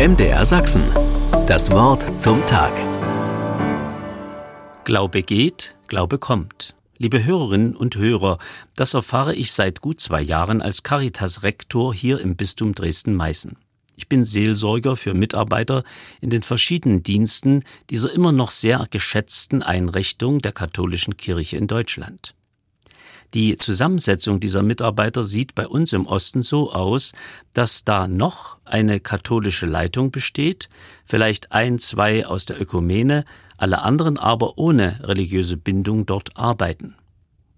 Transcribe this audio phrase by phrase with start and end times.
[0.00, 0.82] MDR Sachsen.
[1.46, 2.72] Das Wort zum Tag.
[4.84, 6.74] Glaube geht, Glaube kommt.
[6.96, 8.38] Liebe Hörerinnen und Hörer,
[8.76, 13.58] das erfahre ich seit gut zwei Jahren als Caritas-Rektor hier im Bistum Dresden-Meißen.
[13.94, 15.84] Ich bin Seelsorger für Mitarbeiter
[16.22, 22.34] in den verschiedenen Diensten dieser immer noch sehr geschätzten Einrichtung der katholischen Kirche in Deutschland.
[23.32, 27.12] Die Zusammensetzung dieser Mitarbeiter sieht bei uns im Osten so aus,
[27.52, 30.68] dass da noch eine katholische Leitung besteht,
[31.04, 33.24] vielleicht ein, zwei aus der Ökumene,
[33.56, 36.96] alle anderen aber ohne religiöse Bindung dort arbeiten.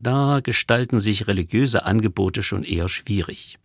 [0.00, 3.58] Da gestalten sich religiöse Angebote schon eher schwierig.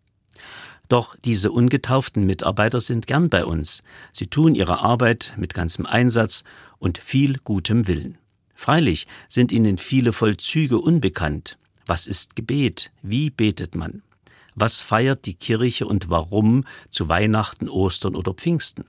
[0.88, 3.84] Doch diese ungetauften Mitarbeiter sind gern bei uns.
[4.14, 6.46] Sie tun ihre Arbeit mit ganzem Einsatz
[6.78, 8.18] und viel gutem Willen.
[8.56, 11.58] Freilich sind ihnen viele Vollzüge unbekannt,
[11.90, 12.92] was ist Gebet?
[13.02, 14.04] Wie betet man?
[14.54, 18.86] Was feiert die Kirche und warum zu Weihnachten, Ostern oder Pfingsten?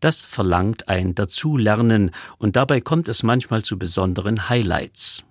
[0.00, 5.24] Das verlangt ein Dazulernen und dabei kommt es manchmal zu besonderen Highlights.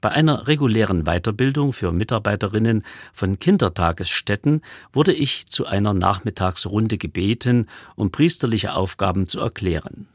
[0.00, 8.12] Bei einer regulären Weiterbildung für Mitarbeiterinnen von Kindertagesstätten wurde ich zu einer Nachmittagsrunde gebeten, um
[8.12, 10.06] priesterliche Aufgaben zu erklären.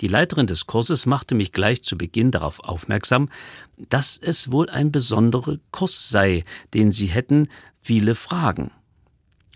[0.00, 3.30] Die Leiterin des Kurses machte mich gleich zu Beginn darauf aufmerksam,
[3.76, 6.44] dass es wohl ein besonderer Kurs sei,
[6.74, 7.48] den sie hätten
[7.80, 8.72] viele Fragen.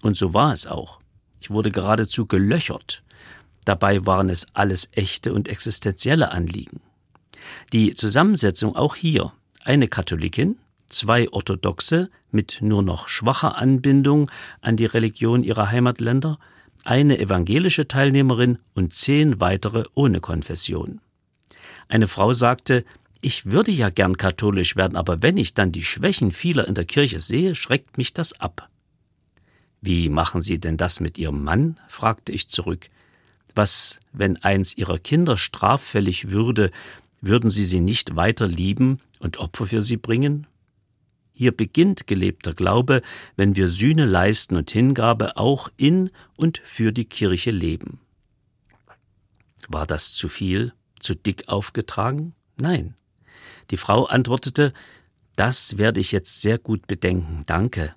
[0.02, 1.00] Und so war es auch.
[1.40, 3.02] Ich wurde geradezu gelöchert.
[3.64, 6.80] Dabei waren es alles echte und existenzielle Anliegen.
[7.72, 9.32] Die Zusammensetzung auch hier
[9.62, 14.30] eine Katholikin, zwei Orthodoxe mit nur noch schwacher Anbindung
[14.62, 16.38] an die Religion ihrer Heimatländer,
[16.84, 21.00] eine evangelische Teilnehmerin und zehn weitere ohne Konfession.
[21.88, 22.84] Eine Frau sagte,
[23.20, 26.86] ich würde ja gern katholisch werden, aber wenn ich dann die Schwächen vieler in der
[26.86, 28.68] Kirche sehe, schreckt mich das ab.
[29.82, 31.78] Wie machen Sie denn das mit Ihrem Mann?
[31.88, 32.88] fragte ich zurück.
[33.54, 36.70] Was, wenn eins Ihrer Kinder straffällig würde,
[37.20, 40.46] würden Sie sie nicht weiter lieben und Opfer für sie bringen?
[41.40, 43.00] Hier beginnt gelebter Glaube,
[43.34, 47.98] wenn wir Sühne leisten und Hingabe auch in und für die Kirche leben.
[49.66, 52.34] War das zu viel, zu dick aufgetragen?
[52.58, 52.94] Nein.
[53.70, 54.74] Die Frau antwortete,
[55.34, 57.94] das werde ich jetzt sehr gut bedenken, danke.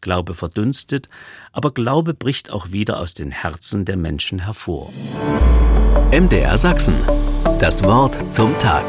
[0.00, 1.08] Glaube verdunstet,
[1.50, 4.92] aber Glaube bricht auch wieder aus den Herzen der Menschen hervor.
[6.12, 6.94] MDR Sachsen.
[7.58, 8.84] Das Wort zum Tag.